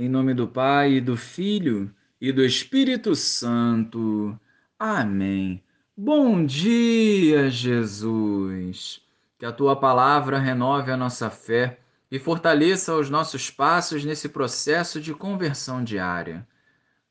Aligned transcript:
Em 0.00 0.08
nome 0.08 0.32
do 0.32 0.48
Pai, 0.48 0.92
e 0.94 1.00
do 1.02 1.14
Filho 1.14 1.94
e 2.18 2.32
do 2.32 2.42
Espírito 2.42 3.14
Santo. 3.14 4.34
Amém. 4.78 5.62
Bom 5.94 6.42
dia, 6.42 7.50
Jesus. 7.50 9.02
Que 9.38 9.44
a 9.44 9.52
tua 9.52 9.76
palavra 9.76 10.38
renove 10.38 10.90
a 10.90 10.96
nossa 10.96 11.28
fé 11.28 11.80
e 12.10 12.18
fortaleça 12.18 12.96
os 12.96 13.10
nossos 13.10 13.50
passos 13.50 14.02
nesse 14.02 14.30
processo 14.30 15.02
de 15.02 15.12
conversão 15.12 15.84
diária. 15.84 16.48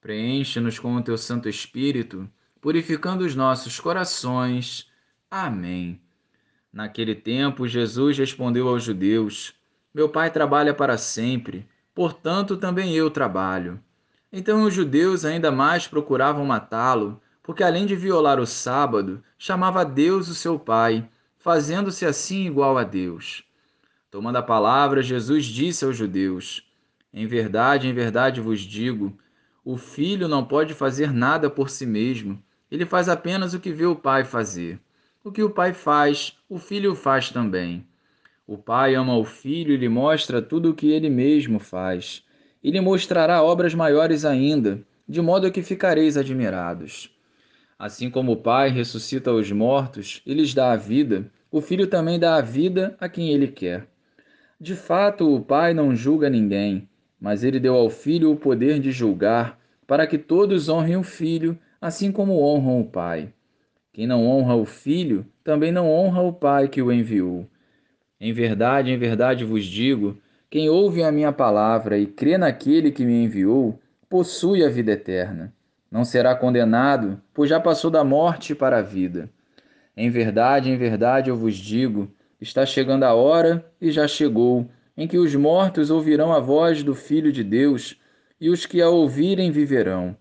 Preenche-nos 0.02 0.80
com 0.80 0.96
o 0.96 1.04
teu 1.04 1.16
Santo 1.16 1.48
Espírito, 1.48 2.28
purificando 2.60 3.24
os 3.24 3.36
nossos 3.36 3.80
corações. 3.80 4.90
Amém. 5.30 6.02
Naquele 6.74 7.14
tempo, 7.14 7.68
Jesus 7.68 8.18
respondeu 8.18 8.68
aos 8.68 8.82
judeus: 8.82 9.54
Meu 9.94 10.10
Pai 10.10 10.32
trabalha 10.32 10.74
para 10.74 10.98
sempre 10.98 11.68
portanto 12.00 12.56
também 12.56 12.96
eu 12.96 13.12
trabalho. 13.12 13.78
Então 14.32 14.64
os 14.64 14.74
judeus 14.74 15.26
ainda 15.26 15.52
mais 15.52 15.86
procuravam 15.86 16.46
matá-lo, 16.46 17.22
porque 17.44 17.62
além 17.62 17.86
de 17.86 17.94
violar 17.94 18.40
o 18.40 18.48
sábado, 18.48 19.22
chamava 19.38 19.84
Deus 19.84 20.30
o 20.30 20.34
seu 20.34 20.58
Pai, 20.58 21.06
fazendo-se 21.38 22.06
assim 22.06 22.46
igual 22.46 22.78
a 22.78 22.86
Deus. 22.86 23.44
Tomando 24.10 24.38
a 24.38 24.42
palavra, 24.42 25.04
Jesus 25.04 25.44
disse 25.44 25.84
aos 25.84 25.98
judeus: 25.98 26.66
Em 27.14 27.28
verdade, 27.28 27.90
em 27.90 27.94
verdade 27.94 28.40
vos 28.40 28.62
digo, 28.62 29.20
o 29.66 29.76
filho 29.76 30.30
não 30.30 30.46
pode 30.46 30.74
fazer 30.74 31.12
nada 31.12 31.50
por 31.50 31.70
si 31.70 31.86
mesmo, 31.86 32.42
ele 32.72 32.86
faz 32.86 33.10
apenas 33.10 33.54
o 33.54 33.60
que 33.60 33.74
vê 33.74 33.86
o 33.86 33.94
Pai 33.94 34.24
fazer. 34.24 34.80
O 35.22 35.34
que 35.34 35.44
o 35.44 35.50
Pai 35.50 35.74
faz, 35.74 36.40
o 36.48 36.58
filho 36.58 36.96
faz 36.96 37.30
também. 37.30 37.86
O 38.52 38.58
Pai 38.58 38.96
ama 38.96 39.16
o 39.16 39.24
Filho 39.24 39.72
e 39.72 39.78
lhe 39.78 39.88
mostra 39.88 40.42
tudo 40.42 40.72
o 40.72 40.74
que 40.74 40.90
ele 40.90 41.08
mesmo 41.08 41.60
faz. 41.60 42.26
E 42.64 42.72
lhe 42.72 42.82
mostrará 42.82 43.44
obras 43.44 43.76
maiores 43.76 44.26
ainda, 44.26 44.82
de 45.08 45.22
modo 45.22 45.52
que 45.52 45.62
ficareis 45.62 46.18
admirados. 46.18 47.16
Assim 47.78 48.10
como 48.10 48.32
o 48.32 48.38
Pai 48.38 48.70
ressuscita 48.70 49.32
os 49.32 49.52
mortos 49.52 50.24
e 50.26 50.34
lhes 50.34 50.52
dá 50.56 50.72
a 50.72 50.76
vida, 50.76 51.32
o 51.52 51.62
Filho 51.62 51.86
também 51.86 52.18
dá 52.18 52.38
a 52.38 52.42
vida 52.42 52.98
a 53.00 53.08
quem 53.08 53.30
ele 53.30 53.50
quer. 53.50 53.86
De 54.60 54.74
fato, 54.74 55.32
o 55.32 55.40
Pai 55.40 55.76
não 55.76 55.96
julga 55.96 56.28
ninguém, 56.28 56.90
mas 57.22 57.44
ele 57.44 57.60
deu 57.60 57.76
ao 57.76 57.88
Filho 57.92 58.32
o 58.32 58.36
poder 58.36 58.80
de 58.80 58.92
julgar, 58.92 59.60
para 59.86 60.08
que 60.08 60.18
todos 60.18 60.70
honrem 60.70 60.98
o 60.98 61.04
Filho, 61.04 61.56
assim 61.80 62.12
como 62.12 62.42
honram 62.42 62.82
o 62.82 62.90
Pai. 62.90 63.32
Quem 63.94 64.08
não 64.08 64.26
honra 64.26 64.56
o 64.56 64.66
Filho, 64.66 65.24
também 65.44 65.72
não 65.72 65.88
honra 65.88 66.24
o 66.24 66.34
Pai 66.34 66.68
que 66.68 66.82
o 66.82 66.92
enviou. 66.92 67.48
Em 68.20 68.34
verdade, 68.34 68.92
em 68.92 68.98
verdade 68.98 69.46
vos 69.46 69.64
digo: 69.64 70.18
quem 70.50 70.70
ouve 70.70 71.04
a 71.04 71.12
minha 71.12 71.32
palavra 71.32 71.98
e 71.98 72.06
crê 72.06 72.38
naquele 72.38 72.92
que 72.92 73.06
me 73.06 73.24
enviou, 73.24 73.80
possui 74.10 74.64
a 74.66 74.70
vida 74.70 74.92
eterna. 74.92 75.54
Não 75.92 76.04
será 76.04 76.36
condenado, 76.36 77.22
pois 77.34 77.50
já 77.50 77.60
passou 77.60 77.90
da 77.90 78.04
morte 78.04 78.54
para 78.54 78.80
a 78.80 78.82
vida. 78.82 79.30
Em 79.96 80.10
verdade, 80.10 80.70
em 80.70 80.78
verdade 80.78 81.30
eu 81.30 81.38
vos 81.38 81.56
digo: 81.56 82.12
está 82.42 82.66
chegando 82.66 83.04
a 83.04 83.14
hora, 83.14 83.66
e 83.80 83.92
já 83.92 84.08
chegou, 84.08 84.70
em 84.98 85.08
que 85.08 85.18
os 85.18 85.34
mortos 85.36 85.90
ouvirão 85.90 86.34
a 86.34 86.40
voz 86.40 86.84
do 86.84 86.94
Filho 86.94 87.32
de 87.32 87.44
Deus, 87.44 87.98
e 88.40 88.50
os 88.50 88.66
que 88.66 88.82
a 88.82 88.90
ouvirem 88.90 89.52
viverão. 89.52 90.16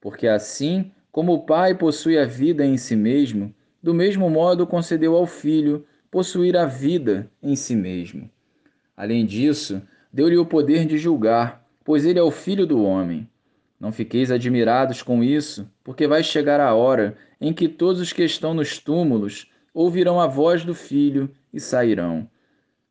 Porque 0.00 0.26
assim 0.26 0.90
como 1.10 1.32
o 1.32 1.40
Pai 1.40 1.74
possui 1.74 2.18
a 2.18 2.24
vida 2.24 2.64
em 2.64 2.76
si 2.76 2.94
mesmo, 2.94 3.54
do 3.82 3.94
mesmo 3.94 4.28
modo 4.28 4.66
concedeu 4.66 5.16
ao 5.16 5.26
Filho 5.26 5.84
possuir 6.10 6.56
a 6.56 6.66
vida 6.66 7.30
em 7.42 7.54
si 7.54 7.76
mesmo. 7.76 8.28
Além 8.96 9.24
disso, 9.24 9.80
deu-lhe 10.12 10.36
o 10.36 10.44
poder 10.44 10.84
de 10.84 10.98
julgar, 10.98 11.64
pois 11.84 12.04
ele 12.04 12.18
é 12.18 12.22
o 12.22 12.30
filho 12.30 12.66
do 12.66 12.82
homem. 12.82 13.28
Não 13.78 13.92
fiqueis 13.92 14.30
admirados 14.30 15.02
com 15.02 15.22
isso, 15.22 15.70
porque 15.82 16.06
vai 16.06 16.22
chegar 16.22 16.60
a 16.60 16.74
hora 16.74 17.16
em 17.40 17.52
que 17.52 17.68
todos 17.68 18.00
os 18.00 18.12
que 18.12 18.24
estão 18.24 18.52
nos 18.52 18.78
túmulos 18.78 19.50
ouvirão 19.72 20.20
a 20.20 20.26
voz 20.26 20.64
do 20.64 20.74
filho 20.74 21.30
e 21.52 21.60
sairão. 21.60 22.28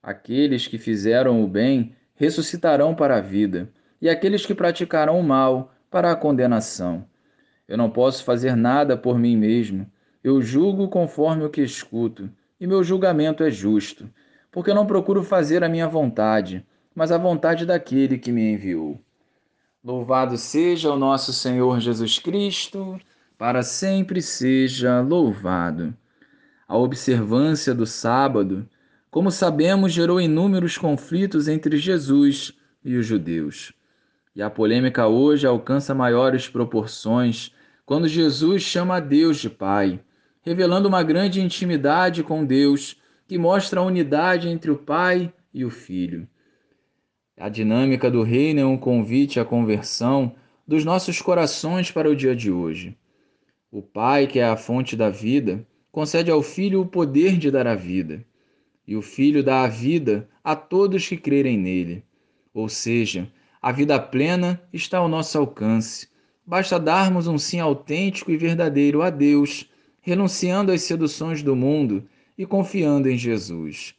Aqueles 0.01 0.65
que 0.65 0.77
fizeram 0.77 1.43
o 1.43 1.47
bem 1.47 1.93
ressuscitarão 2.15 2.95
para 2.95 3.17
a 3.17 3.21
vida, 3.21 3.69
e 4.01 4.09
aqueles 4.09 4.45
que 4.45 4.55
praticarão 4.55 5.19
o 5.19 5.23
mal 5.23 5.73
para 5.91 6.11
a 6.11 6.15
condenação. 6.15 7.05
Eu 7.67 7.77
não 7.77 7.89
posso 7.89 8.23
fazer 8.23 8.55
nada 8.55 8.97
por 8.97 9.19
mim 9.19 9.37
mesmo. 9.37 9.85
Eu 10.23 10.41
julgo 10.41 10.87
conforme 10.87 11.43
o 11.43 11.49
que 11.49 11.61
escuto 11.61 12.29
e 12.59 12.67
meu 12.67 12.83
julgamento 12.83 13.43
é 13.43 13.49
justo, 13.49 14.09
porque 14.51 14.73
não 14.73 14.85
procuro 14.85 15.23
fazer 15.23 15.63
a 15.63 15.69
minha 15.69 15.87
vontade, 15.87 16.65
mas 16.93 17.11
a 17.11 17.17
vontade 17.17 17.65
daquele 17.65 18.17
que 18.17 18.31
me 18.31 18.51
enviou. 18.51 18.99
Louvado 19.83 20.37
seja 20.37 20.91
o 20.91 20.97
nosso 20.97 21.31
Senhor 21.31 21.79
Jesus 21.79 22.19
Cristo, 22.19 22.99
para 23.37 23.63
sempre 23.63 24.21
seja 24.21 24.99
louvado. 24.99 25.95
A 26.67 26.77
observância 26.77 27.73
do 27.73 27.85
sábado, 27.85 28.67
como 29.09 29.31
sabemos, 29.31 29.93
gerou 29.93 30.19
inúmeros 30.19 30.77
conflitos 30.77 31.47
entre 31.47 31.77
Jesus 31.77 32.53
e 32.83 32.95
os 32.97 33.05
judeus. 33.05 33.71
E 34.35 34.41
a 34.41 34.49
polêmica 34.49 35.07
hoje 35.07 35.47
alcança 35.47 35.95
maiores 35.95 36.49
proporções 36.49 37.53
quando 37.85 38.07
Jesus 38.07 38.61
chama 38.61 38.97
a 38.97 38.99
Deus 38.99 39.37
de 39.37 39.49
Pai 39.49 39.99
revelando 40.41 40.87
uma 40.87 41.03
grande 41.03 41.41
intimidade 41.41 42.23
com 42.23 42.45
Deus 42.45 42.97
que 43.27 43.37
mostra 43.37 43.79
a 43.79 43.83
unidade 43.83 44.47
entre 44.47 44.71
o 44.71 44.77
Pai 44.77 45.31
e 45.53 45.63
o 45.65 45.69
Filho. 45.69 46.27
A 47.37 47.49
dinâmica 47.49 48.09
do 48.09 48.23
reino 48.23 48.59
é 48.59 48.65
um 48.65 48.77
convite 48.77 49.39
à 49.39 49.45
conversão 49.45 50.35
dos 50.67 50.83
nossos 50.83 51.21
corações 51.21 51.91
para 51.91 52.09
o 52.09 52.15
dia 52.15 52.35
de 52.35 52.51
hoje. 52.51 52.97
O 53.71 53.81
Pai, 53.81 54.27
que 54.27 54.39
é 54.39 54.45
a 54.45 54.57
fonte 54.57 54.95
da 54.95 55.09
vida, 55.09 55.65
concede 55.91 56.31
ao 56.31 56.41
Filho 56.41 56.81
o 56.81 56.85
poder 56.85 57.37
de 57.37 57.51
dar 57.51 57.67
a 57.67 57.75
vida, 57.75 58.25
e 58.87 58.95
o 58.95 59.01
Filho 59.01 59.43
dá 59.43 59.63
a 59.63 59.67
vida 59.67 60.27
a 60.43 60.55
todos 60.55 61.07
que 61.07 61.17
crerem 61.17 61.57
nele. 61.57 62.03
Ou 62.53 62.67
seja, 62.67 63.31
a 63.61 63.71
vida 63.71 63.99
plena 63.99 64.61
está 64.73 64.97
ao 64.97 65.07
nosso 65.07 65.37
alcance. 65.37 66.07
Basta 66.45 66.79
darmos 66.79 67.27
um 67.27 67.37
sim 67.37 67.59
autêntico 67.59 68.31
e 68.31 68.37
verdadeiro 68.37 69.01
a 69.01 69.09
Deus 69.09 69.69
renunciando 70.01 70.71
às 70.71 70.81
seduções 70.81 71.43
do 71.43 71.55
mundo 71.55 72.07
e 72.37 72.45
confiando 72.45 73.09
em 73.09 73.17
Jesus. 73.17 73.95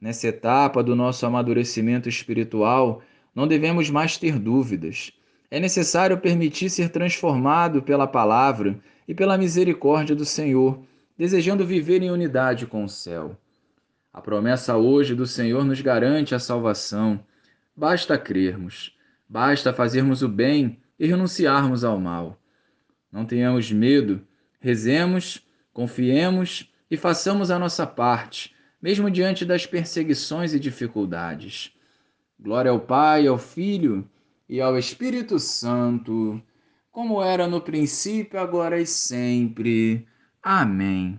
Nessa 0.00 0.28
etapa 0.28 0.82
do 0.82 0.96
nosso 0.96 1.26
amadurecimento 1.26 2.08
espiritual, 2.08 3.02
não 3.34 3.46
devemos 3.46 3.90
mais 3.90 4.16
ter 4.16 4.38
dúvidas. 4.38 5.12
É 5.50 5.60
necessário 5.60 6.18
permitir 6.18 6.70
ser 6.70 6.88
transformado 6.90 7.82
pela 7.82 8.06
palavra 8.06 8.78
e 9.06 9.14
pela 9.14 9.36
misericórdia 9.36 10.14
do 10.14 10.24
Senhor, 10.24 10.80
desejando 11.18 11.66
viver 11.66 12.02
em 12.02 12.10
unidade 12.10 12.66
com 12.66 12.84
o 12.84 12.88
céu. 12.88 13.36
A 14.12 14.20
promessa 14.20 14.76
hoje 14.76 15.14
do 15.14 15.26
Senhor 15.26 15.64
nos 15.64 15.80
garante 15.80 16.34
a 16.34 16.38
salvação. 16.38 17.20
Basta 17.76 18.18
crermos, 18.18 18.96
basta 19.28 19.72
fazermos 19.72 20.22
o 20.22 20.28
bem 20.28 20.78
e 20.98 21.06
renunciarmos 21.06 21.84
ao 21.84 21.98
mal. 21.98 22.38
Não 23.12 23.24
tenhamos 23.24 23.70
medo 23.70 24.20
Rezemos, 24.60 25.40
confiemos 25.72 26.70
e 26.90 26.96
façamos 26.96 27.50
a 27.50 27.58
nossa 27.58 27.86
parte, 27.86 28.54
mesmo 28.80 29.10
diante 29.10 29.44
das 29.44 29.66
perseguições 29.66 30.52
e 30.52 30.60
dificuldades. 30.60 31.72
Glória 32.38 32.70
ao 32.70 32.80
Pai, 32.80 33.26
ao 33.26 33.38
Filho 33.38 34.08
e 34.48 34.60
ao 34.60 34.78
Espírito 34.78 35.38
Santo, 35.38 36.42
como 36.92 37.22
era 37.22 37.46
no 37.46 37.60
princípio, 37.60 38.38
agora 38.38 38.80
e 38.80 38.86
sempre. 38.86 40.06
Amém. 40.42 41.08